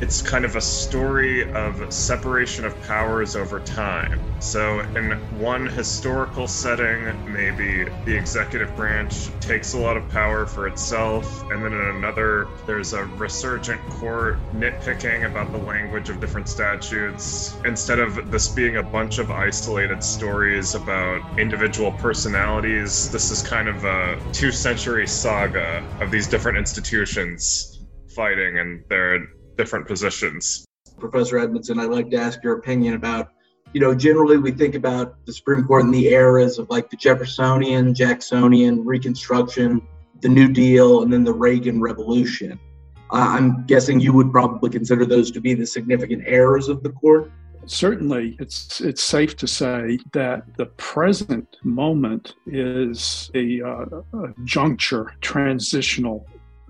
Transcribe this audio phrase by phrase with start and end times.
[0.00, 4.24] it's kind of a story of separation of powers over time.
[4.40, 10.68] So, in one historical setting, maybe the executive branch takes a lot of power for
[10.68, 16.48] itself, and then in another, there's a resurgent court nitpicking about the language of different
[16.48, 17.58] statutes.
[17.64, 23.68] Instead of this being a bunch of isolated stories about individual personalities, this is kind
[23.68, 27.74] of a two century saga of these different institutions
[28.14, 29.26] fighting and their
[29.58, 30.64] different positions.
[30.98, 33.32] Professor Edmondson, I'd like to ask your opinion about,
[33.74, 36.96] you know, generally we think about the Supreme Court in the eras of like the
[36.96, 39.82] Jeffersonian, Jacksonian, Reconstruction,
[40.20, 42.58] the New Deal, and then the Reagan Revolution.
[43.10, 46.90] Uh, I'm guessing you would probably consider those to be the significant eras of the
[46.90, 47.30] court.
[47.66, 53.84] Certainly, it's it's safe to say that the present moment is a, uh,
[54.14, 56.26] a juncture, transitional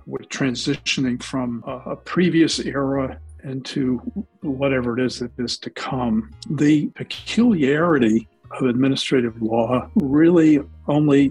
[0.08, 3.98] we're transitioning from a, a previous era into
[4.40, 6.30] whatever it is that is to come.
[6.50, 8.26] The peculiarity
[8.58, 11.30] of administrative law really only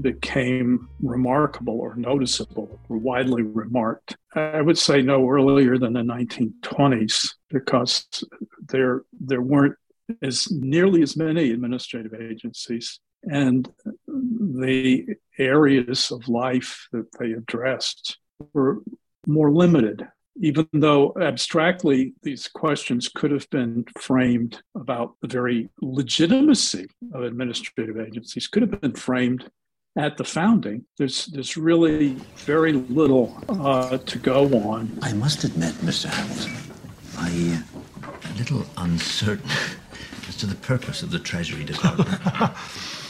[0.00, 4.16] became remarkable or noticeable or widely remarked.
[4.36, 8.06] I would say no earlier than the 1920s because
[8.68, 9.74] there there weren't
[10.22, 13.68] as nearly as many administrative agencies and
[14.06, 15.06] the
[15.38, 18.18] areas of life that they addressed
[18.52, 18.82] were
[19.26, 26.88] more limited, even though abstractly these questions could have been framed about the very legitimacy
[27.12, 29.50] of administrative agencies, could have been framed
[29.96, 30.84] at the founding.
[30.96, 34.98] There's, there's really very little uh, to go on.
[35.02, 36.06] I must admit, Mr.
[36.06, 36.56] Hamilton,
[37.18, 37.64] I am
[38.02, 39.50] uh, a little uncertain
[40.28, 42.08] as to the purpose of the Treasury Department.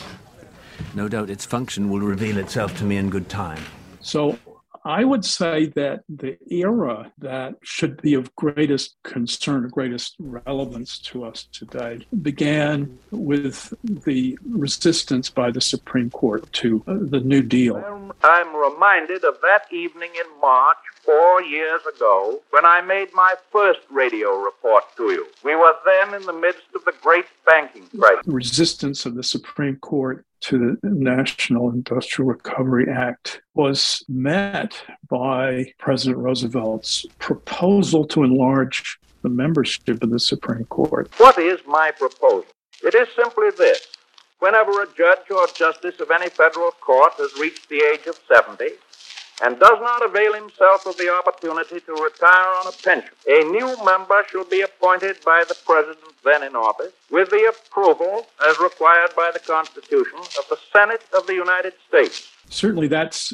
[0.94, 3.62] No doubt its function will reveal itself to me in good time.
[4.00, 4.38] So
[4.84, 11.24] I would say that the era that should be of greatest concern, greatest relevance to
[11.24, 17.76] us today, began with the resistance by the Supreme Court to uh, the New Deal.
[18.24, 23.80] I'm reminded of that evening in March four years ago when I made my first
[23.90, 25.26] radio report to you.
[25.44, 28.26] We were then in the midst of the great banking crisis.
[28.26, 36.18] Resistance of the Supreme Court to the National Industrial Recovery Act was met by President
[36.18, 41.10] Roosevelt's proposal to enlarge the membership of the Supreme Court.
[41.18, 42.46] What is my proposal?
[42.82, 43.86] It is simply this.
[44.40, 48.70] Whenever a judge or justice of any federal court has reached the age of 70,
[49.42, 53.76] and does not avail himself of the opportunity to retire on a pension, a new
[53.84, 59.10] member shall be appointed by the President then in office with the approval, as required
[59.16, 62.28] by the Constitution, of the Senate of the United States.
[62.48, 63.32] Certainly, that's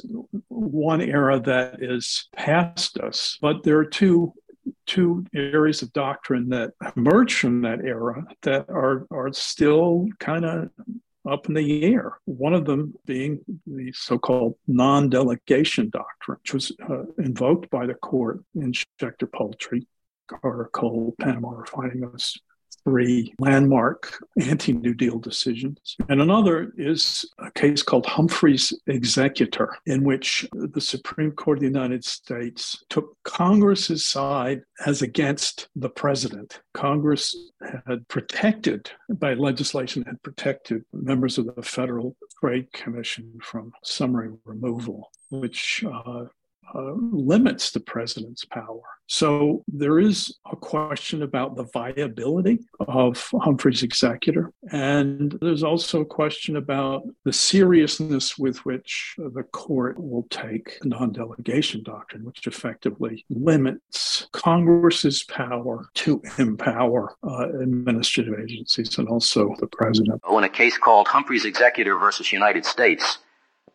[0.48, 4.32] one era that is past us, but there are two
[4.86, 10.70] two areas of doctrine that emerge from that era that are are still kind of
[11.28, 12.18] up in the air.
[12.24, 17.86] One of them being the so called non delegation doctrine, which was uh, invoked by
[17.86, 19.86] the court in Schechter Poultry,
[20.28, 22.38] Carter Coal, Panama Refining, those
[22.88, 25.96] three landmark anti New Deal decisions.
[26.08, 31.66] And another is a case called Humphrey's Executor, in which the Supreme Court of the
[31.66, 36.60] United States took Congress's side as against the president.
[36.72, 37.36] Congress
[37.86, 45.10] had protected, by legislation, had protected members of the Federal Trade Commission from summary removal,
[45.30, 46.24] which uh,
[46.74, 48.80] uh, limits the president's power.
[49.06, 54.52] So there is a question about the viability of Humphrey's executor.
[54.70, 61.12] And there's also a question about the seriousness with which the court will take non
[61.12, 69.66] delegation doctrine, which effectively limits Congress's power to empower uh, administrative agencies and also the
[69.68, 70.20] president.
[70.30, 73.18] In a case called Humphrey's Executor versus United States,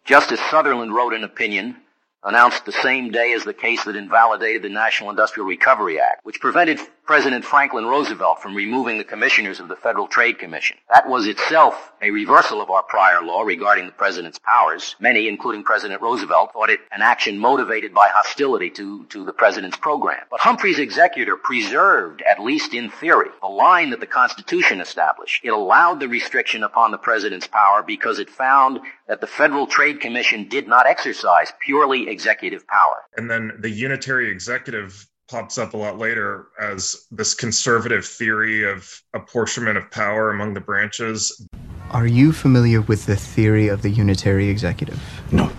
[0.06, 1.78] Justice Sutherland wrote an opinion
[2.24, 6.40] announced the same day as the case that invalidated the National Industrial Recovery Act, which
[6.40, 10.78] prevented President Franklin Roosevelt from removing the commissioners of the Federal Trade Commission.
[10.90, 14.96] That was itself a reversal of our prior law regarding the president's powers.
[15.02, 19.76] Many, including President Roosevelt, thought it an action motivated by hostility to, to the president's
[19.76, 20.24] program.
[20.32, 25.44] But Humphrey's executor preserved, at least in theory, the line that the Constitution established.
[25.44, 28.80] It allowed the restriction upon the president's power because it found
[29.10, 33.04] that the Federal Trade Commission did not exercise purely executive power.
[33.18, 39.02] And then the unitary executive pops up a lot later as this conservative theory of
[39.14, 41.46] apportionment of power among the branches.
[41.92, 45.02] Are you familiar with the theory of the unitary executive?
[45.32, 45.52] No.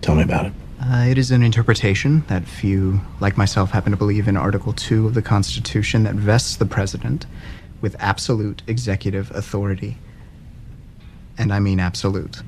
[0.00, 0.52] Tell me about it.
[0.80, 5.06] Uh, it is an interpretation that few, like myself, happen to believe in Article 2
[5.06, 7.24] of the Constitution that vests the president
[7.80, 9.96] with absolute executive authority.
[11.38, 12.42] And I mean absolute.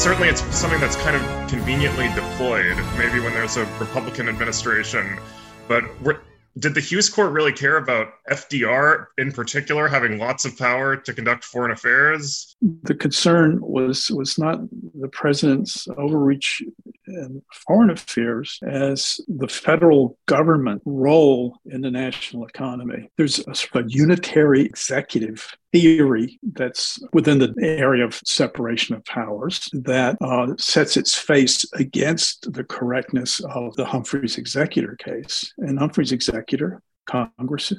[0.00, 5.18] Certainly, it's something that's kind of conveniently deployed, maybe when there's a Republican administration.
[5.68, 5.84] But
[6.58, 11.12] did the Hughes Court really care about FDR in particular having lots of power to
[11.12, 12.56] conduct foreign affairs?
[12.84, 14.60] The concern was was not
[14.98, 16.62] the president's overreach
[17.06, 23.10] in foreign affairs as the federal government role in the national economy.
[23.18, 29.68] There's a sort of unitary executive theory that's within the area of separation of powers
[29.72, 35.52] that uh, sets its face against the correctness of the Humphreys executor case.
[35.58, 37.72] And Humphreys executor, Congress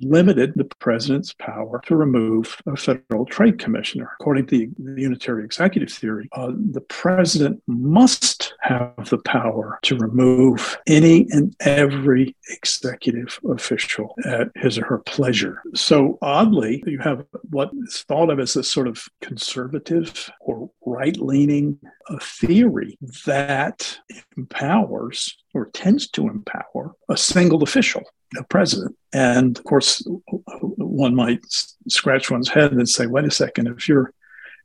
[0.00, 4.10] limited the president's power to remove a federal trade commissioner.
[4.20, 10.78] According to the, unitary executive theory, uh, the president must have the power to remove
[10.86, 15.62] any and every executive official at his or her pleasure.
[15.74, 21.16] So, oddly, you have what is thought of as a sort of conservative or right
[21.16, 23.98] leaning uh, theory that
[24.36, 28.02] empowers or tends to empower a single official
[28.48, 28.96] president.
[29.12, 31.40] And of course, one might
[31.88, 34.12] scratch one's head and say, wait a second, if you're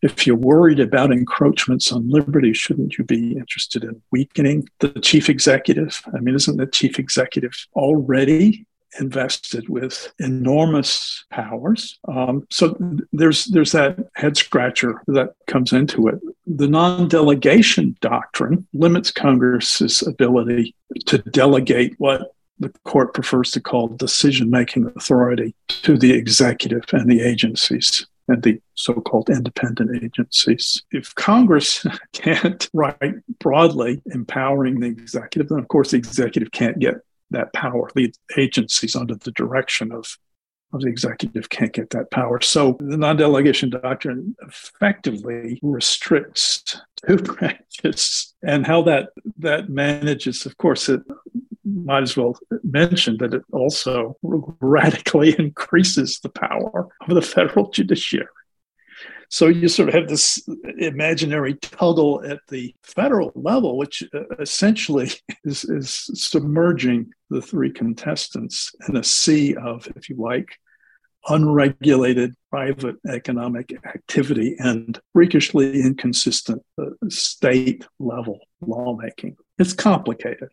[0.04, 5.30] if you're worried about encroachments on liberty, shouldn't you be interested in weakening the chief
[5.30, 6.02] executive?
[6.14, 8.68] I mean, isn't the chief executive already
[9.00, 12.00] invested with enormous powers?
[12.10, 12.78] Um, so
[13.14, 16.20] there's there's that head scratcher that comes into it.
[16.46, 20.76] The non-delegation doctrine limits Congress's ability
[21.06, 27.10] to delegate what the court prefers to call decision making authority to the executive and
[27.10, 30.82] the agencies and the so called independent agencies.
[30.92, 36.96] If Congress can't write broadly empowering the executive, then of course the executive can't get
[37.32, 37.90] that power.
[37.96, 40.18] The agencies under the direction of
[40.74, 42.42] of the executive can't get that power.
[42.42, 50.48] So the non-delegation doctrine effectively restricts two branches and how that that manages.
[50.48, 51.02] Of course, it
[51.66, 58.28] might as well mention that it also radically increases the power of the federal judiciary.
[59.30, 65.10] So you sort of have this imaginary toggle at the federal level, which uh, essentially
[65.44, 70.60] is, is submerging the three contestants in a sea of, if you like,
[71.30, 79.36] unregulated private economic activity and freakishly inconsistent uh, state level lawmaking.
[79.58, 80.50] It's complicated.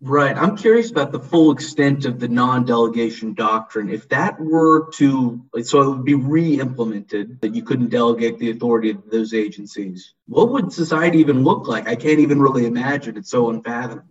[0.00, 0.34] Right.
[0.34, 3.90] I'm curious about the full extent of the non delegation doctrine.
[3.90, 8.50] If that were to, so it would be re implemented, that you couldn't delegate the
[8.50, 11.86] authority of those agencies, what would society even look like?
[11.86, 13.18] I can't even really imagine.
[13.18, 14.04] It's so unfathomable.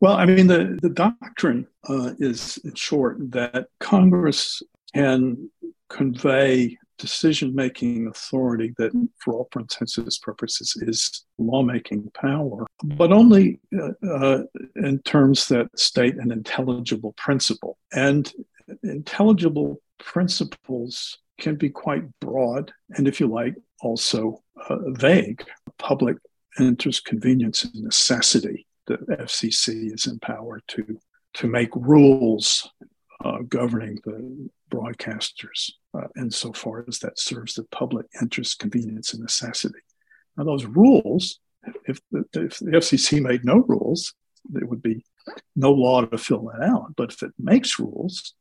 [0.00, 4.62] Well, I mean, the, the doctrine uh, is, in short, that Congress
[4.92, 5.50] can
[5.88, 13.60] convey decision making authority that, for all intents and purposes, is lawmaking power, but only
[13.78, 14.42] uh, uh,
[14.76, 17.78] in terms that state an intelligible principle.
[17.92, 18.32] And
[18.82, 25.44] intelligible principles can be quite broad and, if you like, also uh, vague.
[25.78, 26.16] Public
[26.58, 28.66] interest, convenience, and necessity.
[28.86, 30.98] The FCC is empowered to
[31.34, 32.68] to make rules
[33.24, 39.80] uh, governing the broadcasters uh, insofar as that serves the public interest, convenience, and necessity.
[40.36, 41.38] Now, those rules,
[41.86, 44.14] if the, if the FCC made no rules,
[44.48, 45.04] there would be
[45.54, 46.94] no law to fill that out.
[46.96, 48.34] But if it makes rules,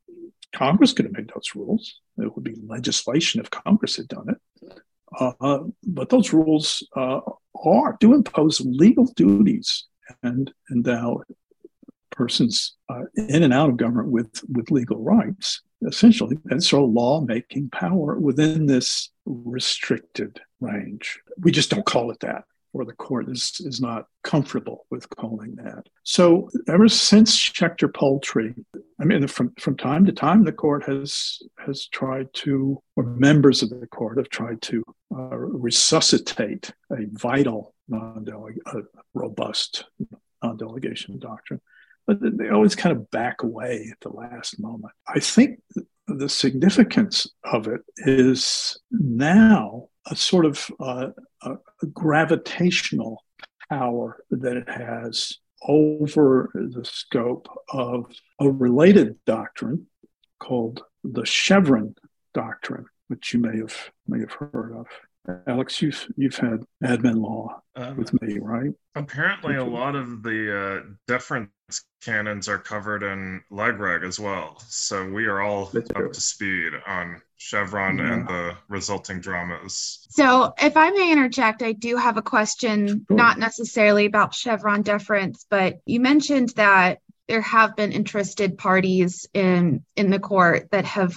[0.54, 2.00] Congress could have made those rules.
[2.18, 4.82] There would be legislation if Congress had done it.
[5.18, 7.20] Uh, but those rules uh,
[7.66, 9.88] are do impose legal duties
[10.24, 11.22] and endow
[12.12, 16.38] persons uh, in and out of government with, with legal rights, essentially.
[16.50, 21.20] And so law making power within this restricted range.
[21.40, 25.56] We just don't call it that, or the court is, is not comfortable with calling
[25.56, 25.88] that.
[26.04, 28.54] So ever since Schechter Poultry,
[29.00, 33.64] I mean, from, from time to time, the court has has tried to, or members
[33.64, 34.84] of the court have tried to
[35.16, 38.82] uh, resuscitate a vital, non-delegate, uh,
[39.14, 39.86] robust
[40.44, 41.62] non-delegation doctrine
[42.08, 44.94] but they always kind of back away at the last moment.
[45.08, 45.62] I think
[46.08, 51.10] the significance of it is now a sort of uh,
[51.44, 51.58] a
[51.94, 53.24] gravitational
[53.70, 58.06] power that it has over the scope of
[58.40, 59.88] a related doctrine
[60.40, 61.96] called the Chevron
[62.34, 62.86] doctrine.
[63.12, 64.88] which you may have may have heard of.
[65.48, 68.72] Alex, you've you've had admin law um, with me, right?
[68.96, 71.50] Apparently, a lot of the uh, deference
[72.04, 74.62] canons are covered in LegReg as well.
[74.68, 76.12] So we are all That's up true.
[76.12, 78.14] to speed on Chevron yeah.
[78.14, 80.06] and the resulting dramas.
[80.10, 83.18] So, if I may interject, I do have a question, sure.
[83.18, 89.86] not necessarily about Chevron deference, but you mentioned that there have been interested parties in
[89.96, 91.16] in the court that have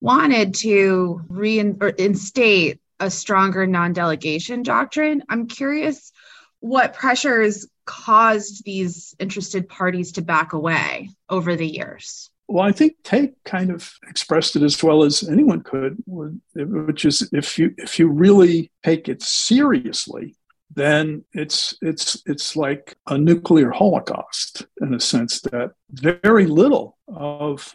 [0.00, 5.22] wanted to reinstate a stronger non-delegation doctrine.
[5.28, 6.12] I'm curious
[6.60, 12.30] what pressures caused these interested parties to back away over the years.
[12.48, 17.28] Well, I think Tate kind of expressed it as well as anyone could, which is
[17.32, 20.36] if you if you really take it seriously,
[20.74, 27.74] then it's it's it's like a nuclear holocaust in a sense that very little of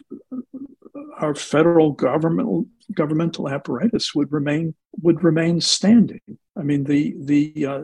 [1.18, 6.20] our federal governmental governmental apparatus would remain would remain standing.
[6.56, 7.82] I mean, the the uh,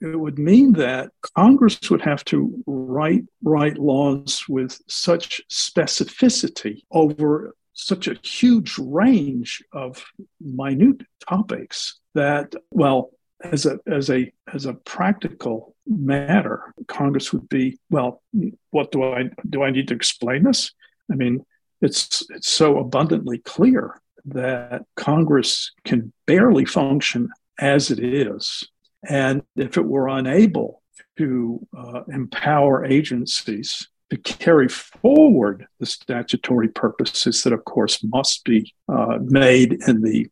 [0.00, 7.54] it would mean that Congress would have to write write laws with such specificity over
[7.74, 10.04] such a huge range of
[10.40, 13.10] minute topics that well
[13.42, 18.22] as a as a as a practical matter congress would be well
[18.70, 20.72] what do i do i need to explain this
[21.12, 21.44] i mean
[21.80, 27.28] it's it's so abundantly clear that Congress can barely function
[27.58, 28.66] as it is.
[29.06, 30.82] And if it were unable
[31.18, 38.72] to uh, empower agencies to carry forward the statutory purposes that, of course, must be
[38.88, 40.26] uh, made in the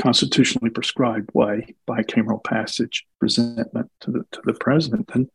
[0.00, 5.28] constitutionally prescribed way, bicameral passage, presentment to the, to the president, then,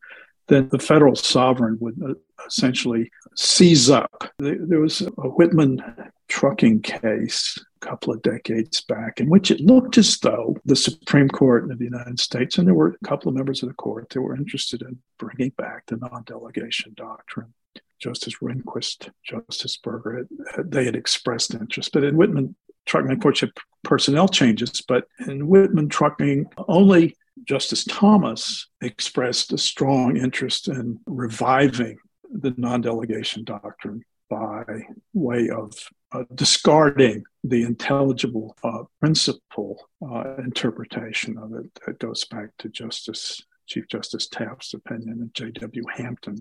[0.50, 2.14] then the federal sovereign would uh,
[2.46, 4.30] essentially seize up.
[4.38, 5.82] There was a Whitman
[6.28, 11.28] trucking case a couple of decades back in which it looked as though the Supreme
[11.28, 14.10] Court of the United States, and there were a couple of members of the court
[14.10, 17.54] that were interested in bringing back the non delegation doctrine.
[18.00, 20.26] Justice Rehnquist, Justice Burger,
[20.58, 21.92] they had expressed interest.
[21.92, 23.44] But in Whitman trucking, of course,
[23.84, 31.98] personnel changes, but in Whitman trucking, only Justice Thomas expressed a strong interest in reviving
[32.30, 34.64] the non delegation doctrine by
[35.12, 35.72] way of
[36.12, 43.42] uh, discarding the intelligible uh, principle uh, interpretation of it that goes back to Justice
[43.66, 45.84] Chief Justice Taft's opinion and J.W.
[45.94, 46.36] Hampton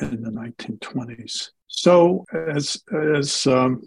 [0.00, 1.50] in the 1920s.
[1.68, 3.82] So, as as um,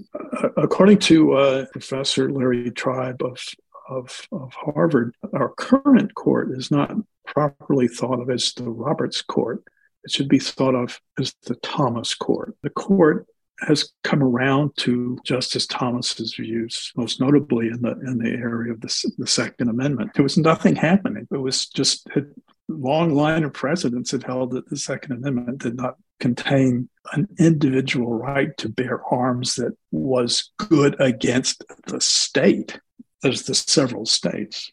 [0.58, 3.42] according to uh, Professor Larry Tribe of,
[3.90, 9.64] of of Harvard, our current court is not properly thought of as the Roberts Court
[10.04, 12.56] it should be thought of as the Thomas Court.
[12.64, 13.28] The court
[13.62, 18.80] has come around to Justice Thomas's views, most notably in the in the area of
[18.80, 20.14] the, the Second Amendment.
[20.14, 21.28] There was nothing happening.
[21.30, 22.24] It was just a
[22.70, 28.14] long line of precedents had held that the Second Amendment did not contain an individual
[28.14, 32.80] right to bear arms that was good against the state,
[33.24, 34.72] as the several states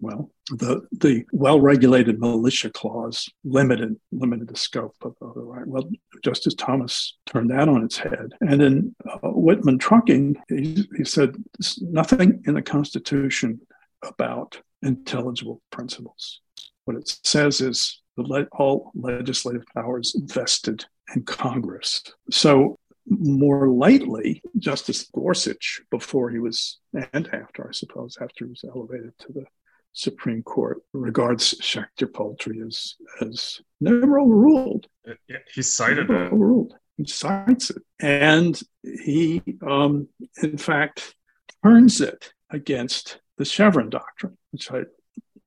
[0.00, 5.66] well, the the well-regulated militia clause limited limited the scope of, of the right.
[5.66, 5.88] Well,
[6.22, 11.36] Justice Thomas turned that on its head, and in uh, Whitman Trucking, he, he said
[11.80, 13.60] nothing in the Constitution
[14.02, 16.40] about intelligible principles.
[16.84, 22.02] What it says is the le- all legislative powers vested in Congress.
[22.30, 26.78] So more lately, Justice Gorsuch, before he was,
[27.12, 29.44] and after, I suppose, after he was elevated to the
[29.92, 34.88] Supreme Court regards Schechter Poultry as as never overruled.
[35.54, 36.32] he cited never it.
[36.32, 36.74] Overruled.
[36.96, 40.08] He cites it, and he, um,
[40.42, 41.14] in fact,
[41.64, 44.82] turns it against the Chevron doctrine, which I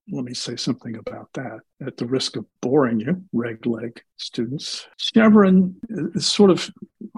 [0.10, 4.88] let me say something about that at the risk of boring you, reg leg students.
[4.98, 6.70] Chevron is sort of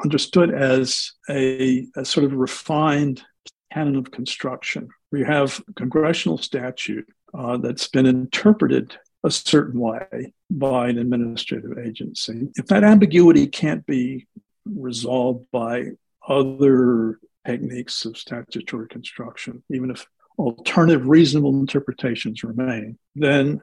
[0.04, 3.24] understood as a, a sort of refined
[3.72, 4.90] canon of construction.
[5.12, 12.50] We have congressional statute uh, that's been interpreted a certain way by an administrative agency.
[12.56, 14.28] If that ambiguity can't be
[14.66, 15.90] resolved by
[16.28, 20.06] other techniques of statutory construction, even if
[20.40, 23.62] alternative reasonable interpretations remain, then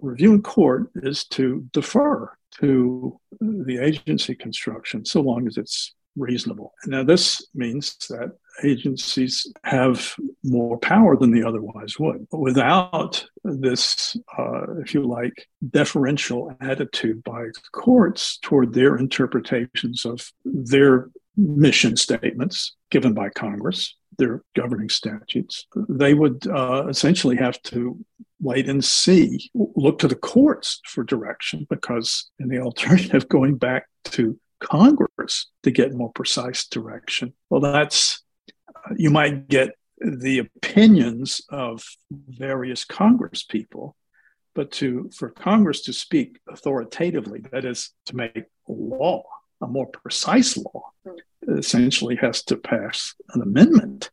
[0.00, 6.74] review in court is to defer to the agency construction so long as it's reasonable.
[6.86, 10.14] Now, this means that agencies have
[10.44, 12.26] more power than they otherwise would.
[12.30, 21.08] Without this, uh, if you like, deferential attitude by courts toward their interpretations of their
[21.36, 25.66] mission statements given by Congress, their governing statutes.
[25.88, 28.04] They would uh, essentially have to
[28.40, 33.86] wait and see, look to the courts for direction, because in the alternative, going back
[34.04, 37.32] to Congress to get more precise direction.
[37.50, 38.22] Well, that's,
[38.96, 43.96] you might get the opinions of various Congress people,
[44.54, 49.22] but to for Congress to speak authoritatively, that is to make law,
[49.62, 50.90] a more precise law,
[51.48, 54.10] essentially has to pass an amendment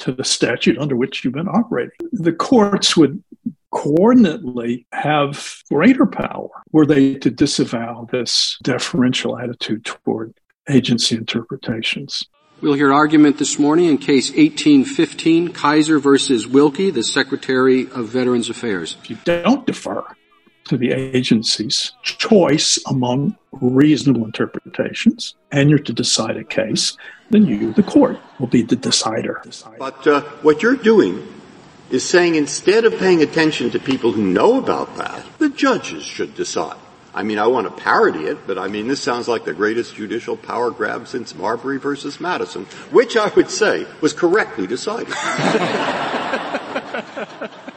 [0.00, 1.96] to the statute under which you've been operating.
[2.12, 3.22] The courts would
[3.70, 10.34] coordinately have greater power were they to disavow this deferential attitude toward
[10.68, 12.26] agency interpretations.
[12.60, 18.50] We'll hear argument this morning in case 1815, Kisor versus Wilkie, the Secretary of Veterans
[18.50, 18.96] Affairs.
[19.02, 20.04] If you don't defer
[20.70, 26.96] to the agency's choice among reasonable interpretations and you're to decide a case,
[27.30, 29.42] then you, the court, will be the decider.
[29.80, 31.26] But uh, what you're doing
[31.90, 36.36] is saying instead of paying attention to people who know about that, the judges should
[36.36, 36.78] decide.
[37.12, 39.96] I mean, I want to parody it, but I mean, this sounds like the greatest
[39.96, 45.12] judicial power grab since Marbury versus Madison, which I would say was correctly decided.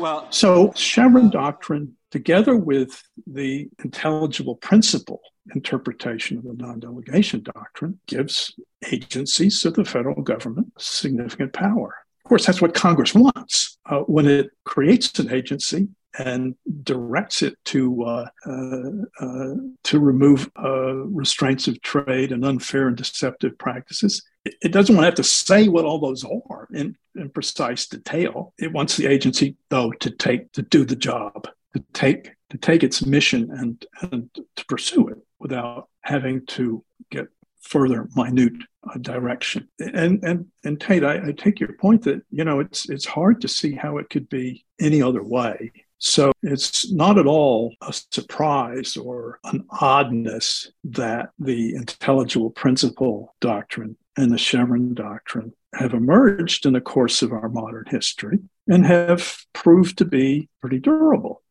[0.00, 5.20] well, so Chevron doctrine, together with the intelligible principle
[5.54, 8.54] interpretation of the non-delegation doctrine, gives
[8.90, 11.94] agencies of the federal government significant power.
[12.24, 13.78] Of course, that's what Congress wants.
[13.86, 15.88] Uh, when it creates an agency,
[16.18, 18.90] and directs it to uh, uh,
[19.20, 19.54] uh,
[19.84, 24.22] to remove uh, restraints of trade and unfair and deceptive practices.
[24.44, 26.66] It, doesn't want to have to say what all those are
[27.14, 28.52] in precise detail.
[28.58, 32.82] It wants the agency, though, to take to do the job, to take to take
[32.82, 37.28] its mission and and to pursue it without having to get
[37.60, 39.68] further minute uh, direction.
[39.78, 43.40] And and and Tate, I, I, take your point that you know it's it's hard
[43.42, 45.72] to see how it could be any other way.
[45.98, 53.96] So it's not at all a surprise or an oddness that the intelligible principle doctrine
[54.16, 59.44] and the Chevron doctrine have emerged in the course of our modern history and have
[59.52, 61.42] proved to be pretty durable.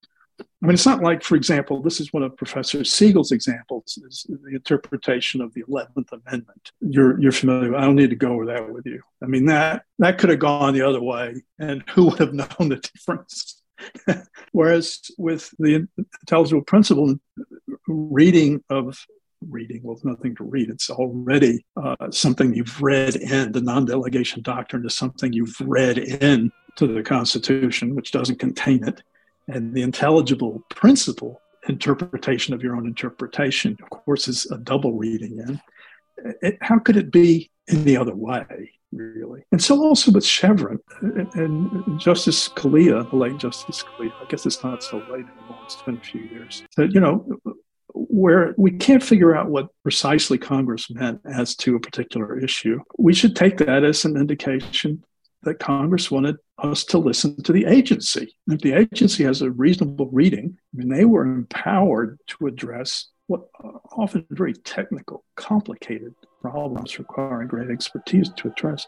[0.62, 4.26] I mean, it's not like, for example, this is one of Professor Siegel's examples, is
[4.30, 6.72] the interpretation of the Eleventh Amendment.
[6.82, 7.76] You're you're familiar.
[7.76, 9.02] I don't need to go over that with you.
[9.24, 12.70] I mean, that that could have gone the other way, and who would have known
[12.70, 13.62] the difference?
[14.52, 15.88] Whereas with the
[16.24, 17.16] intelligible principle,
[17.88, 18.98] reading of
[19.48, 20.70] reading, well, nothing to read.
[20.70, 23.52] It's already uh, something you've read in.
[23.52, 28.88] The non delegation doctrine is something you've read in to the Constitution, which doesn't contain
[28.88, 29.02] it.
[29.48, 35.40] And the intelligible principle interpretation of your own interpretation, of course, is a double reading
[35.40, 35.62] in.
[36.42, 38.72] It, how could it be any other way?
[38.92, 39.44] really.
[39.52, 44.46] And so also with Chevron and, and Justice Scalia, the late Justice Scalia, I guess
[44.46, 47.26] it's not so late anymore, it's been a few years, you know,
[48.10, 53.14] where we can't figure out what precisely Congress meant as to a particular issue, we
[53.14, 55.04] should take that as an indication
[55.44, 58.36] that Congress wanted us to listen to the agency.
[58.48, 63.42] If the agency has a reasonable reading, I mean, they were empowered to address what
[63.64, 68.88] are often very technical, complicated problems requiring great expertise to address.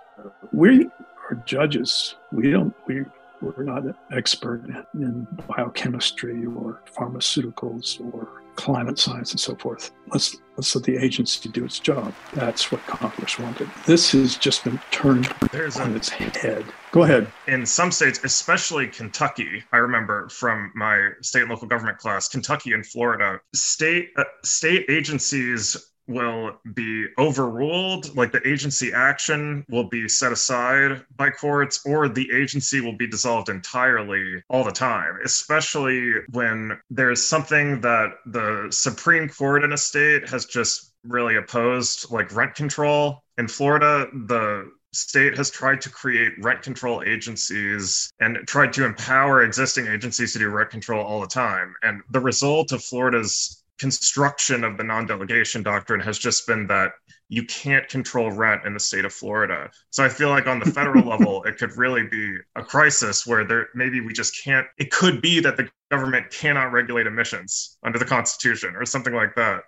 [0.51, 0.87] We
[1.29, 2.15] are judges.
[2.31, 2.73] We don't.
[2.87, 3.03] We
[3.41, 9.91] we're not an expert in biochemistry or pharmaceuticals or climate science and so forth.
[10.07, 12.13] Let's let's let the agency do its job.
[12.33, 13.69] That's what Congress wanted.
[13.85, 16.65] This has just been turned There's on a, its head.
[16.91, 17.31] Go ahead.
[17.47, 22.73] In some states, especially Kentucky, I remember from my state and local government class, Kentucky
[22.73, 30.07] and Florida, state uh, state agencies will be overruled, like the agency action will be
[30.07, 36.13] set aside by courts, or the agency will be dissolved entirely all the time, especially
[36.31, 42.35] when there's something that the Supreme Court in a state has just really opposed, like
[42.35, 43.23] rent control.
[43.37, 49.43] In Florida, the state has tried to create rent control agencies and tried to empower
[49.43, 51.73] existing agencies to do rent control all the time.
[51.81, 56.91] And the result of Florida's construction of the non-delegation doctrine has just been that
[57.29, 59.71] you can't control rent in the state of Florida.
[59.89, 63.43] So I feel like on the federal level, it could really be a crisis where
[63.43, 64.67] there maybe we just can't.
[64.77, 69.33] It could be that the government cannot regulate emissions under the Constitution or something like
[69.35, 69.61] that.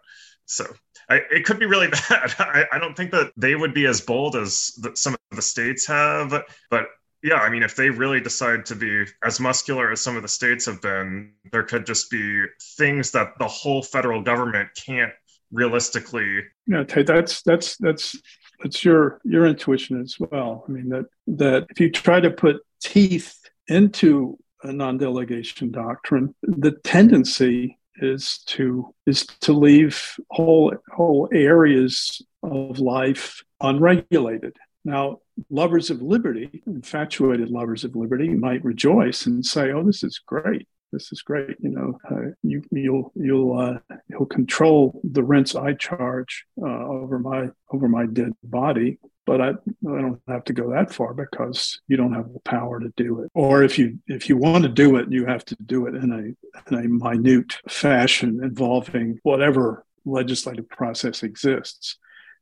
[0.46, 0.66] So
[1.10, 2.36] I, it could be really bad.
[2.38, 5.42] I, I, don't think that they would be as bold as the, some of the
[5.42, 6.86] states have, but
[7.24, 10.28] yeah, I mean, if they really decide to be as muscular as some of the
[10.28, 12.46] states have been, there could just be
[12.78, 15.14] things that the whole federal government can't
[15.52, 16.42] realistically.
[16.68, 18.20] Yeah, that's that's that's
[18.66, 20.66] it's your your intuition as well.
[20.68, 26.72] I mean that that if you try to put teeth into a non-delegation doctrine, the
[26.84, 34.58] tendency is to is to leave whole whole areas of life unregulated.
[34.84, 40.20] Now, lovers of liberty, infatuated lovers of liberty, might rejoice and say, "Oh, this is
[40.26, 41.58] great this is great.
[41.60, 47.20] You know, uh, you you'll you'll uh, you'll control the rents I charge uh, over
[47.20, 51.82] my over my dead body, but I, I don't have to go that far because
[51.88, 53.32] you don't have the power to do it.
[53.34, 56.12] Or if you if you want to do it, you have to do it in
[56.12, 61.98] a in a minute fashion involving whatever legislative process exists.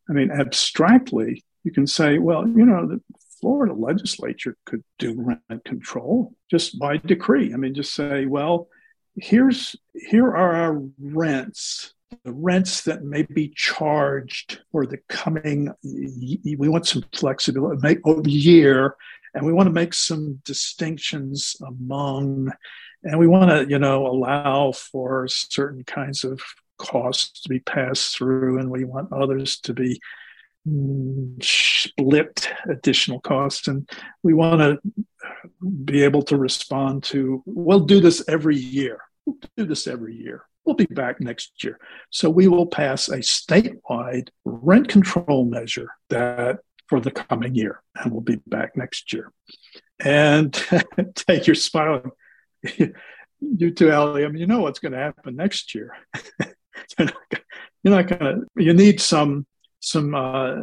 [0.10, 3.02] I mean, abstractly, you can say, well, you know, the
[3.40, 7.54] Florida legislature could do rent control just by decree.
[7.54, 8.68] I mean, just say, well,
[9.16, 11.94] here's here are our rents
[12.24, 18.30] the rents that may be charged for the coming we want some flexibility make over
[18.30, 18.96] year
[19.34, 22.52] and we want to make some distinctions among
[23.04, 26.42] and we want to you know allow for certain kinds of
[26.78, 30.00] costs to be passed through and we want others to be
[31.42, 33.68] split additional costs.
[33.68, 33.90] And
[34.24, 34.80] we want to
[35.86, 39.00] be able to respond to we'll do this every year.
[39.26, 40.46] We'll do this every year.
[40.66, 41.80] We'll be back next year.
[42.12, 48.12] So we will pass a statewide rent control measure that for the coming year and
[48.12, 49.32] we'll be back next year.
[50.00, 50.54] And
[51.16, 52.12] Tate your smiling.
[53.40, 55.96] You too ali i mean you know what's going to happen next year.
[57.00, 57.10] You're
[57.84, 59.48] not going to you need some
[59.82, 60.56] some uh,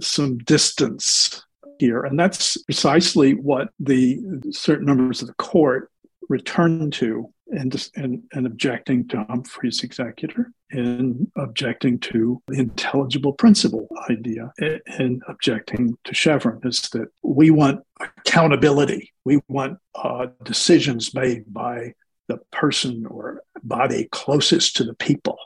[0.00, 1.42] some distance
[1.78, 5.90] here, and that's precisely what the certain members of the court
[6.28, 13.88] returned to and, and, and objecting to Humphrey's executor and objecting to the intelligible principle
[14.10, 14.52] idea
[14.86, 19.12] and objecting to Chevron is that we want accountability.
[19.24, 21.94] We want uh, decisions made by
[22.28, 25.38] the person or body closest to the people.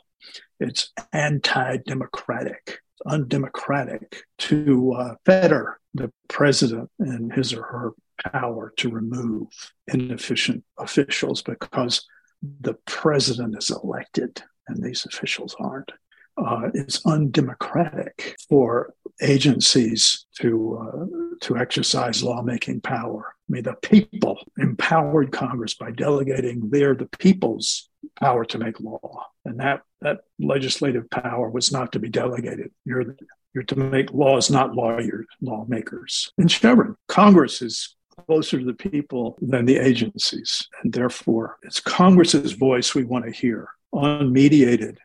[0.59, 7.93] It's anti democratic undemocratic to uh, fetter the president and his or her
[8.31, 9.47] power to remove
[9.87, 12.05] inefficient officials because
[12.61, 15.91] the president is elected and these officials aren't.
[16.35, 23.35] Uh, it's undemocratic for agencies to uh, to exercise lawmaking power.
[23.49, 29.27] I mean, the people empowered Congress by delegating their the people's power to make law,
[29.45, 32.71] and that that legislative power was not to be delegated.
[32.85, 33.15] You're
[33.53, 36.31] you're to make laws, not lawyers, lawmakers.
[36.39, 42.53] In Chevron, Congress is closer to the people than the agencies, and therefore it's Congress's
[42.53, 44.97] voice we want to hear, unmediated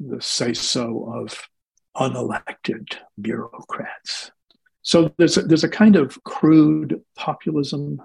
[0.00, 1.48] the say so of
[1.96, 4.30] unelected bureaucrats.
[4.82, 8.00] So there's a, there's a kind of crude populism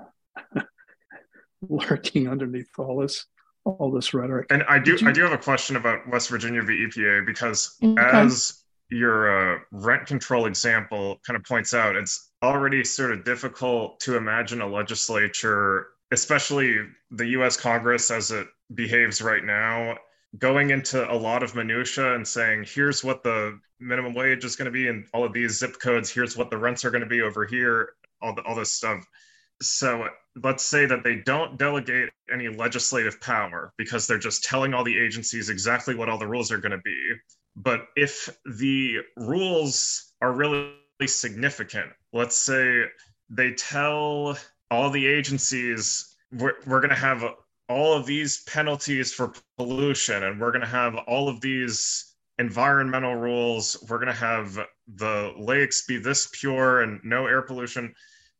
[1.69, 3.25] lurking underneath all this
[3.63, 4.47] all this rhetoric.
[4.51, 5.07] And I do you...
[5.07, 7.95] I do have a question about West Virginia v EPA because okay.
[7.99, 13.99] as your uh, rent control example kind of points out, it's already sort of difficult
[14.01, 16.77] to imagine a legislature, especially
[17.09, 17.57] the U.S.
[17.57, 19.97] Congress as it behaves right now,
[20.37, 24.65] going into a lot of minutia and saying, here's what the minimum wage is going
[24.65, 26.09] to be in all of these zip codes.
[26.09, 27.89] Here's what the rents are going to be over here.
[28.21, 29.05] All the, all this stuff.
[29.61, 30.07] So
[30.43, 34.97] let's say that they don't delegate any legislative power because they're just telling all the
[34.97, 37.13] agencies exactly what all the rules are going to be.
[37.55, 40.73] But if the rules are really
[41.05, 42.83] significant, let's say
[43.29, 44.37] they tell
[44.71, 47.23] all the agencies we're, we're going to have
[47.67, 53.15] all of these penalties for pollution and we're going to have all of these environmental
[53.15, 54.59] rules we're going to have
[54.95, 57.93] the lakes be this pure and no air pollution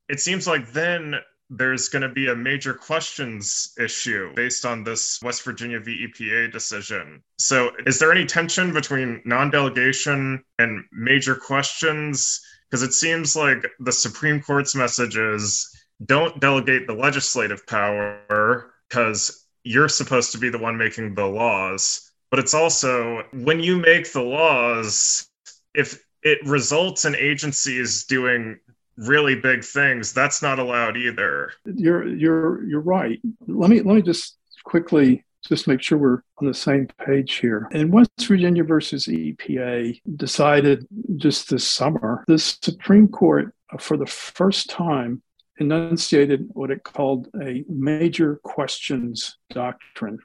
[0.10, 1.16] it seems like then
[1.50, 6.08] there's going to be a major questions issue based on this West Virginia v.
[6.08, 7.22] EPA decision.
[7.38, 12.42] So, is there any tension between non delegation and major questions?
[12.70, 15.70] Because it seems like the Supreme Court's message is
[16.04, 22.12] don't delegate the legislative power because you're supposed to be the one making the laws.
[22.32, 25.28] But it's also when you make the laws,
[25.74, 28.60] if it results in agencies doing
[28.98, 31.52] really big things, that's not allowed either.
[31.66, 33.20] You're you're you're right.
[33.48, 37.68] Let me let me just quickly just make sure we're on the same page here.
[37.72, 44.08] In West Virginia versus EPA decided just this summer, the Supreme Court uh, for the
[44.08, 45.22] first time
[45.58, 50.20] enunciated what it called a major questions doctrine,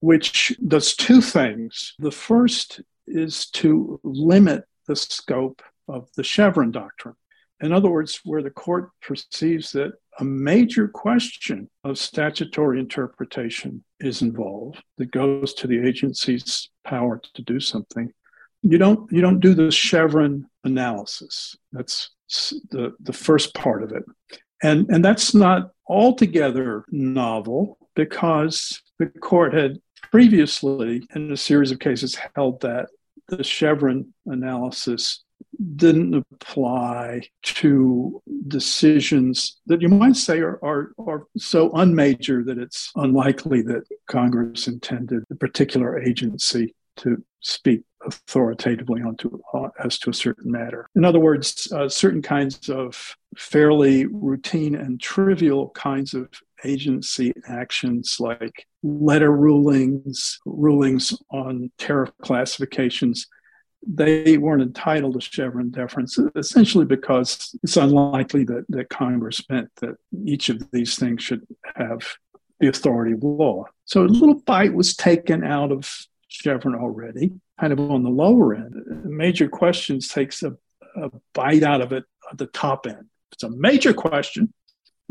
[0.00, 1.94] which does two things.
[1.98, 7.14] The first is to limit the scope of the Chevron doctrine.
[7.60, 14.22] In other words, where the court perceives that a major question of statutory interpretation is
[14.22, 18.12] involved that goes to the agency's power to do something,
[18.62, 21.56] you don't you don't do the Chevron analysis.
[21.72, 22.10] That's
[22.70, 24.04] the the first part of it,
[24.62, 29.78] and and that's not altogether novel because the court had
[30.10, 32.88] previously, in a series of cases, held that
[33.28, 35.22] the Chevron analysis
[35.76, 42.90] didn't apply to decisions that you might say are, are, are so unmajor that it's
[42.96, 50.14] unlikely that Congress intended the particular agency to speak authoritatively onto uh, as to a
[50.14, 50.88] certain matter.
[50.96, 56.28] In other words, uh, certain kinds of fairly routine and trivial kinds of
[56.64, 63.26] agency actions like letter rulings, rulings on tariff classifications,
[63.86, 69.96] they weren't entitled to Chevron deference, essentially because it's unlikely that, that Congress meant that
[70.24, 72.06] each of these things should have
[72.60, 73.64] the authority of law.
[73.86, 75.90] So a little bite was taken out of
[76.30, 78.74] Chevron already, kind of on the lower end.
[79.04, 80.56] Major questions takes a,
[80.96, 83.06] a bite out of it at the top end.
[83.32, 84.52] It's a major question,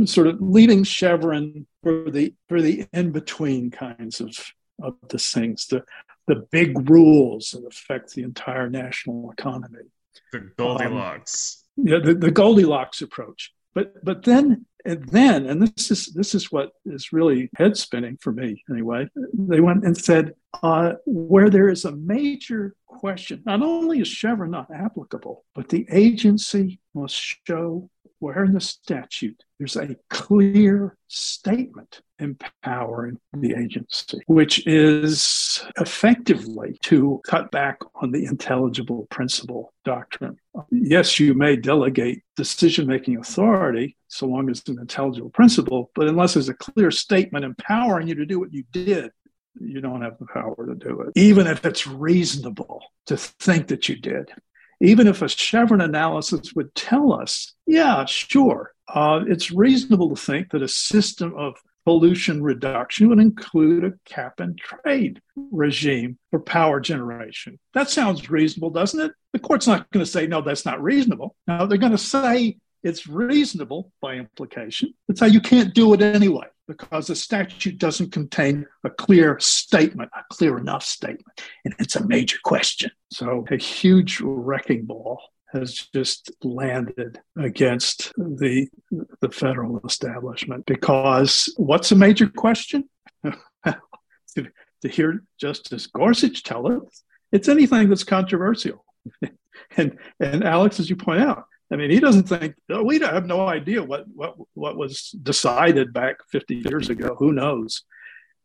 [0.05, 4.35] sort of leaving Chevron for the for the in between kinds of
[4.81, 5.83] of the things, the
[6.27, 9.85] the big rules that affect the entire national economy.
[10.31, 11.65] The Goldilocks.
[11.77, 13.53] Um, yeah, the, the Goldilocks approach.
[13.73, 18.17] But but then and then, and this is this is what is really head spinning
[18.21, 19.07] for me anyway.
[19.33, 24.51] They went and said uh, where there is a major question, not only is Chevron
[24.51, 27.15] not applicable, but the agency must
[27.45, 27.89] show
[28.19, 37.21] where in the statute there's a clear statement empowering the agency, which is effectively to
[37.25, 40.37] cut back on the intelligible principle doctrine.
[40.69, 46.07] Yes, you may delegate decision making authority so long as it's an intelligible principle, but
[46.07, 49.11] unless there's a clear statement empowering you to do what you did,
[49.59, 53.89] you don't have the power to do it, even if it's reasonable to think that
[53.89, 54.31] you did
[54.81, 60.51] even if a Chevron analysis would tell us, yeah, sure, uh, it's reasonable to think
[60.51, 66.79] that a system of pollution reduction would include a cap and trade regime for power
[66.79, 67.57] generation.
[67.73, 69.11] That sounds reasonable, doesn't it?
[69.33, 71.35] The court's not going to say, no, that's not reasonable.
[71.47, 74.93] Now, they're going to say it's reasonable by implication.
[75.07, 80.11] That's how you can't do it anyway because the statute doesn't contain a clear statement,
[80.15, 81.41] a clear enough statement.
[81.65, 82.91] And it's a major question.
[83.11, 85.19] So a huge wrecking ball
[85.51, 88.67] has just landed against the,
[89.19, 92.87] the federal establishment because what's a major question?
[93.23, 93.31] to,
[94.35, 98.85] to hear Justice Gorsuch tell us, it's anything that's controversial.
[99.77, 103.25] and, and Alex, as you point out, I mean, he doesn't think oh, we have
[103.25, 107.15] no idea what what what was decided back 50 years ago.
[107.17, 107.83] Who knows?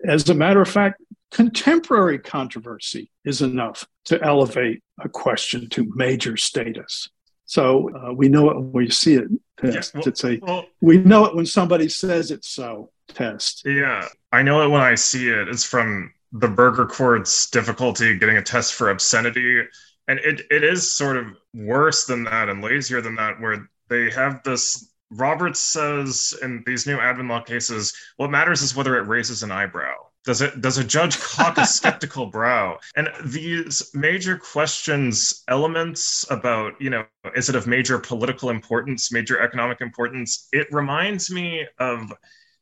[0.06, 6.36] As a matter of fact, contemporary controversy is enough to elevate a question to major
[6.36, 7.08] status.
[7.46, 9.28] So uh, we know it when we see it.
[9.58, 9.94] Test.
[9.94, 12.90] Yeah, well, it's a well, we know it when somebody says it's so.
[13.08, 13.64] Test.
[13.66, 15.46] Yeah, I know it when I see it.
[15.48, 19.62] It's from the Burger Court's difficulty getting a test for obscenity
[20.08, 24.10] and it, it is sort of worse than that and lazier than that where they
[24.10, 29.06] have this roberts says in these new admin law cases what matters is whether it
[29.06, 29.94] raises an eyebrow.
[30.24, 32.78] Does it does a judge cock a skeptical brow?
[32.96, 37.04] And these major questions elements about you know
[37.36, 40.48] is it of major political importance major economic importance?
[40.52, 42.12] It reminds me of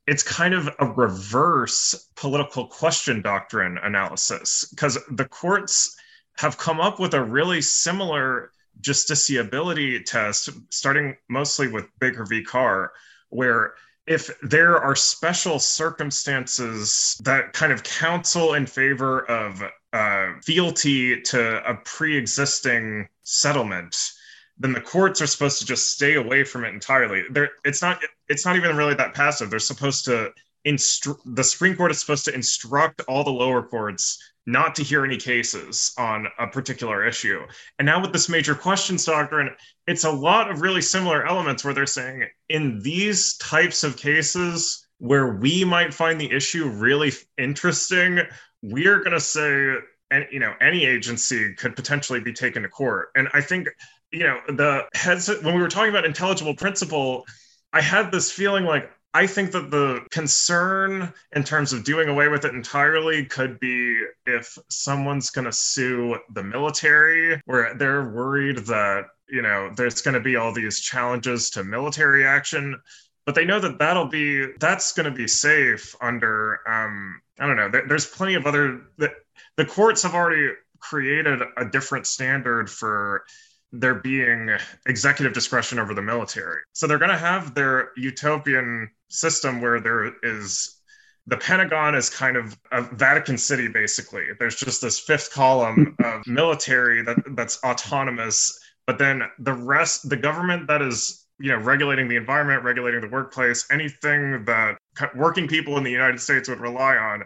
[0.09, 5.96] it's kind of a reverse political question doctrine analysis because the courts
[6.36, 12.42] have come up with a really similar justiciability test, starting mostly with Baker v.
[12.42, 12.92] Carr,
[13.30, 13.74] where
[14.06, 21.70] if there are special circumstances that kind of counsel in favor of uh, fealty to
[21.70, 23.96] a pre existing settlement,
[24.58, 27.24] then the courts are supposed to just stay away from it entirely.
[27.30, 28.00] There, it's not.
[28.28, 29.50] It's not even really that passive.
[29.50, 30.32] They're supposed to
[30.66, 35.05] instru- The Supreme Court is supposed to instruct all the lower courts not to hear
[35.05, 37.40] any cases on a particular issue.
[37.79, 39.51] And now with this major questions doctrine,
[39.87, 44.87] it's a lot of really similar elements where they're saying in these types of cases
[44.98, 48.20] where we might find the issue really interesting,
[48.62, 49.77] we're going to say
[50.12, 53.09] and you know any agency could potentially be taken to court.
[53.16, 53.68] And I think
[54.12, 57.25] you know the heads when we were talking about intelligible principle,
[57.72, 62.29] I had this feeling like I think that the concern in terms of doing away
[62.29, 68.59] with it entirely could be if someone's going to sue the military, where they're worried
[68.66, 72.79] that you know, there's going to be all these challenges to military action,
[73.25, 77.57] but they know that that'll be that's going to be safe under um, I don't
[77.57, 77.70] know.
[77.70, 79.11] There, there's plenty of other the,
[79.57, 83.25] the courts have already created a different standard for
[83.72, 84.51] there being
[84.87, 86.61] executive discretion over the military.
[86.72, 90.83] So they're going to have their utopian system where there is
[91.27, 94.25] the Pentagon is kind of a Vatican City, basically.
[94.38, 100.16] There's just this fifth column of military that that's autonomous, but then the rest, the
[100.16, 104.77] government that is you know regulating the environment, regulating the workplace, anything that
[105.14, 107.25] working people in the United States would rely on.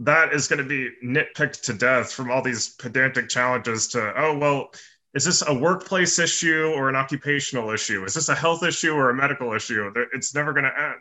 [0.00, 4.38] That is going to be nitpicked to death from all these pedantic challenges to, oh,
[4.38, 4.70] well,
[5.12, 8.04] is this a workplace issue or an occupational issue?
[8.04, 9.92] Is this a health issue or a medical issue?
[10.12, 11.00] It's never going to end.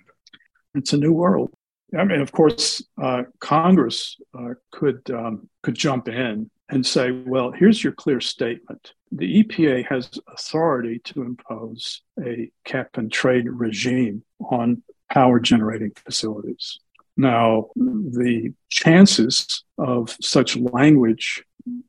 [0.76, 1.52] It's a new world.
[1.98, 7.52] I mean, of course, uh, Congress uh, could um, could jump in and say, "Well,
[7.52, 8.94] here's your clear statement.
[9.12, 16.80] The EPA has authority to impose a cap and trade regime on power generating facilities."
[17.16, 21.44] Now, the chances of such language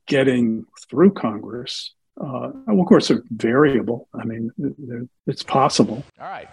[0.07, 4.07] getting through Congress, uh, well, of course, are variable.
[4.13, 4.51] I mean,
[5.27, 6.03] it's possible.
[6.19, 6.49] All right.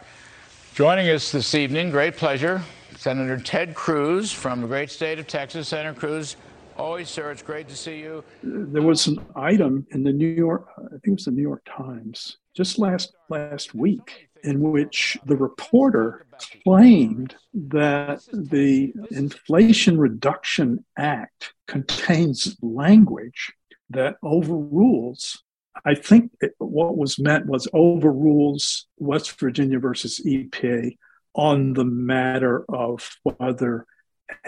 [0.76, 2.60] Joining us this evening, great pleasure,
[2.98, 5.68] Senator Ted Cruz from the great state of Texas.
[5.68, 6.36] Senator Cruz,
[6.76, 8.22] always, sir, it's great to see you.
[8.42, 11.62] There was an item in the New York, I think it was the New York
[11.64, 16.26] Times, just last last week, in which the reporter
[16.62, 23.50] claimed that the Inflation Reduction Act contains language
[23.88, 25.42] that overrules
[25.84, 30.96] I think what was meant was overrules West Virginia versus EPA
[31.34, 33.86] on the matter of whether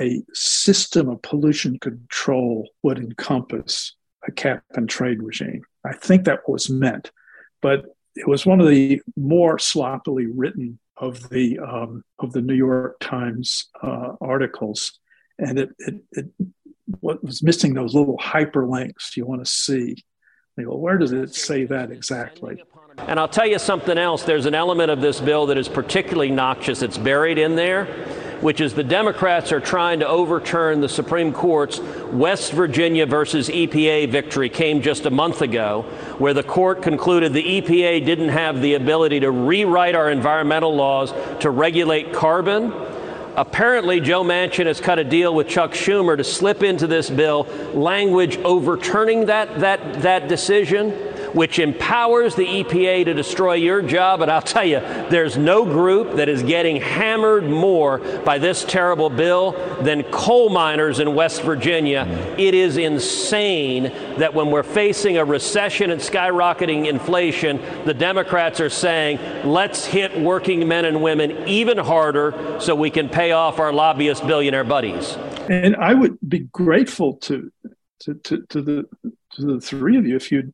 [0.01, 3.95] a system of pollution control would encompass
[4.27, 5.63] a cap and trade regime.
[5.85, 7.11] I think that was meant,
[7.63, 7.85] but
[8.17, 12.97] it was one of the more sloppily written of the um, of the New York
[13.01, 14.99] Times uh, articles,
[15.39, 16.27] and it, it, it
[17.01, 19.97] what was missing those little hyperlinks you want to see.
[20.59, 22.65] They go, where does it say that exactly?
[23.07, 24.25] And I'll tell you something else.
[24.25, 26.83] There's an element of this bill that is particularly noxious.
[26.83, 27.85] It's buried in there,
[28.41, 31.79] which is the Democrats are trying to overturn the Supreme Court's
[32.11, 35.83] West Virginia versus EPA victory came just a month ago,
[36.19, 41.15] where the court concluded the EPA didn't have the ability to rewrite our environmental laws
[41.39, 42.73] to regulate carbon
[43.39, 47.45] Apparently, Joe Manchin has cut a deal with Chuck Schumer to slip into this bill.
[47.73, 54.23] Language overturning that, that, that decision which empowers the EPA to destroy your job.
[54.23, 59.11] And I'll tell you, there's no group that is getting hammered more by this terrible
[59.11, 62.05] bill than coal miners in West Virginia.
[62.39, 63.85] It is insane
[64.19, 70.19] that when we're facing a recession and skyrocketing inflation, the Democrats are saying, let's hit
[70.19, 75.17] working men and women even harder so we can pay off our lobbyist billionaire buddies.
[75.49, 77.51] And I would be grateful to
[78.01, 78.85] to, to, to the
[79.33, 80.53] to the three of you if you'd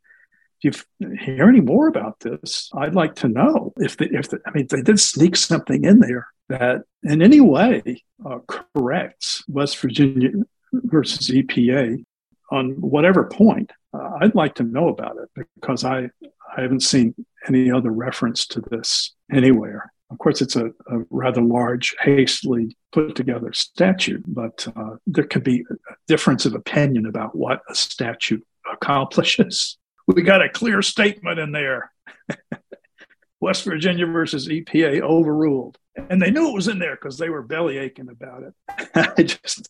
[0.65, 0.73] you
[1.19, 4.83] hear any more about this, I'd like to know if the, if I mean they
[4.83, 10.31] did sneak something in there that in any way uh, corrects West Virginia
[10.73, 12.05] versus EPA
[12.51, 13.73] on whatever point.
[13.93, 16.11] Uh, I'd like to know about it because I
[16.57, 17.15] I haven't seen
[17.49, 19.93] any other reference to this anywhere.
[20.11, 25.43] Of course, it's a, a rather large, hastily put together statute, but uh, there could
[25.43, 31.39] be a difference of opinion about what a statute accomplishes we got a clear statement
[31.39, 31.91] in there.
[33.41, 35.79] West Virginia versus EPA overruled.
[35.97, 38.55] And they knew it was in there because they were belly aching about it.
[39.19, 39.69] I just,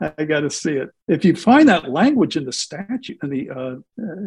[0.00, 0.90] I got to see it.
[1.08, 3.76] If you find that language in the statute, in the uh,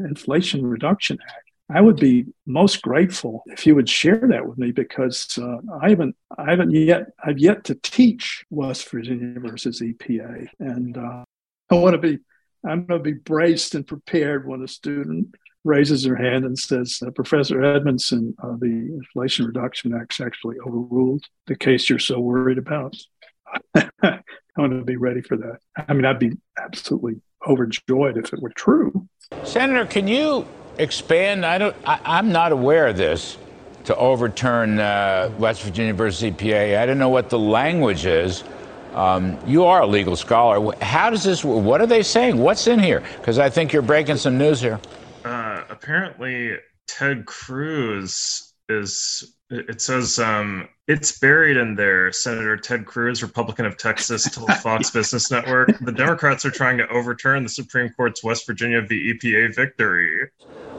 [0.07, 4.71] Inflation Reduction Act, I would be most grateful if you would share that with me
[4.71, 10.47] because uh, I haven't, I haven't yet, I've yet to teach West Virginia versus EPA,
[10.59, 11.23] and uh,
[11.69, 12.19] I want to be
[12.65, 17.01] I'm going to be braced and prepared when a student raises their hand and says,
[17.05, 22.57] uh, Professor Edmondson, uh, the Inflation Reduction Act actually overruled the case you're so worried
[22.57, 22.95] about.
[23.75, 24.21] I
[24.57, 25.59] want to be ready for that.
[25.87, 29.07] I mean, I'd be absolutely overjoyed if it were true.
[29.43, 30.47] Senator, can you
[30.77, 31.45] expand?
[31.45, 31.75] I don't.
[31.85, 33.37] I, am not aware of this
[33.85, 36.77] to overturn uh, West Virginia versus EPA.
[36.77, 38.43] I don't know what the language is.
[38.93, 40.75] Um, you are a legal scholar.
[40.81, 41.43] How does this?
[41.43, 42.37] What are they saying?
[42.37, 43.03] What's in here?
[43.19, 44.79] Because I think you're breaking some news here.
[45.23, 46.53] Uh, apparently,
[46.87, 49.33] Ted Cruz is.
[49.49, 52.11] It says um, it's buried in there.
[52.11, 56.87] Senator Ted Cruz, Republican of Texas, told Fox Business Network the Democrats are trying to
[56.89, 59.13] overturn the Supreme Court's West Virginia v.
[59.13, 60.29] EPA victory.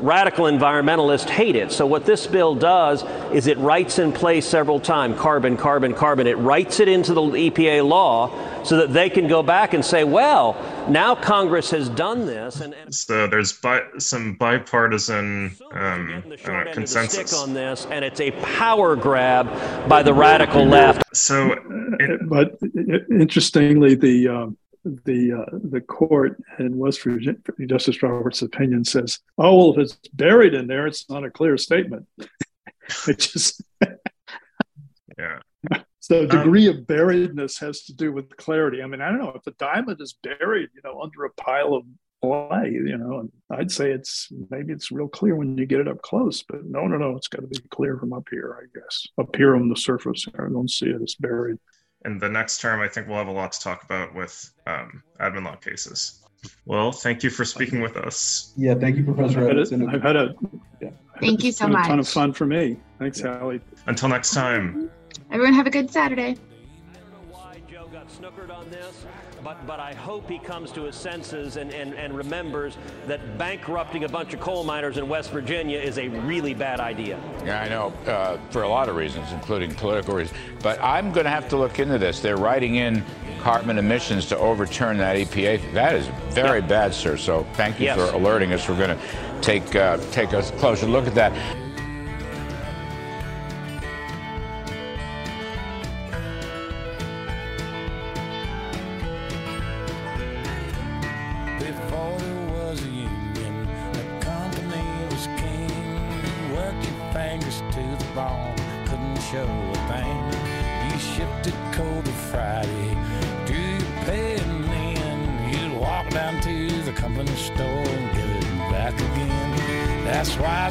[0.00, 1.72] radical environmentalists hate it.
[1.72, 6.26] So what this bill does is it writes in place several times carbon, carbon, carbon.
[6.26, 8.30] It writes it into the EPA law
[8.64, 10.56] so that they can go back and say, well,
[10.88, 12.60] now Congress has done this.
[12.60, 18.30] And, and so there's bi- some bipartisan um, uh, consensus on this, and it's a
[18.58, 19.46] power grab
[19.88, 21.16] by the radical left.
[21.16, 21.52] So,
[22.00, 22.58] it, but
[23.08, 24.46] interestingly, the uh,
[24.84, 30.08] the uh, the court in West Virginia, Justice Roberts' opinion says, "Oh well, if it's
[30.12, 32.06] buried in there, it's not a clear statement."
[33.06, 33.62] it just
[35.18, 35.38] yeah.
[36.00, 38.82] So degree um, of buriedness has to do with clarity.
[38.82, 41.74] I mean, I don't know if a diamond is buried, you know, under a pile
[41.74, 41.84] of
[42.22, 45.88] clay, you know, and I'd say it's maybe it's real clear when you get it
[45.88, 48.78] up close, but no, no, no, it's got to be clear from up here, I
[48.78, 49.06] guess.
[49.18, 51.00] Up here on the surface, I don't see it.
[51.00, 51.58] It's buried.
[52.04, 55.02] And the next term, I think we'll have a lot to talk about with um,
[55.20, 56.22] admin law cases.
[56.66, 58.52] Well, thank you for speaking with us.
[58.56, 59.40] Yeah, thank you, Professor.
[59.40, 60.34] I've had a, I've had a
[60.80, 60.90] yeah,
[61.20, 61.86] thank you so much.
[61.86, 62.78] A ton of fun for me.
[63.00, 63.60] Thanks, Hallie.
[63.86, 64.88] Until next time.
[65.32, 66.36] Everyone have a good Saturday.
[68.08, 69.04] snookered on this,
[69.42, 72.76] but, but I hope he comes to his senses and, and, and remembers
[73.06, 77.20] that bankrupting a bunch of coal miners in West Virginia is a really bad idea.
[77.44, 80.38] Yeah, I know, uh, for a lot of reasons, including political reasons.
[80.62, 82.20] But I'm going to have to look into this.
[82.20, 83.04] They're writing in
[83.40, 85.72] carbon emissions to overturn that EPA.
[85.72, 86.68] That is very yep.
[86.68, 87.16] bad, sir.
[87.16, 87.96] So thank you yes.
[87.96, 88.68] for alerting us.
[88.68, 89.04] We're going to
[89.40, 91.32] take, uh, take a closer look at that.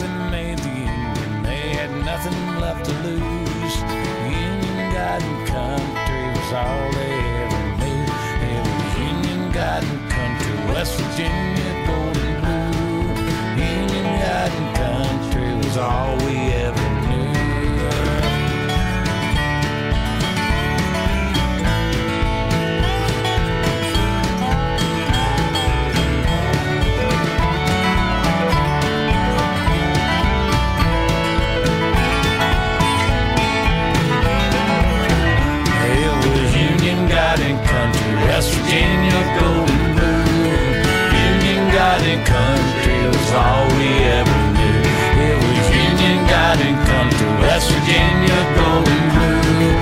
[0.08, 3.76] that made the Union, they had nothing left to lose.
[4.24, 8.06] Union guiding country was all they ever knew.
[8.52, 13.08] It was Union guiding country, West Virginia golden blue.
[13.60, 16.36] Union guiding country was all we
[16.66, 16.77] ever
[38.78, 40.38] Virginia golden blue.
[41.34, 44.82] Union guided country was all we ever knew.
[45.26, 49.74] It was Union guided country, West Virginia golden blue.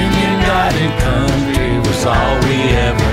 [0.00, 2.56] Union guided country was all we
[2.88, 3.11] ever